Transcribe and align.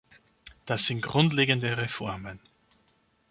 Das 0.65 0.87
sind 0.87 1.03
grundlegende 1.03 1.77
Reformen. 1.77 2.39